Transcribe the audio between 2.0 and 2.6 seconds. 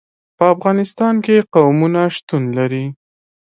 شتون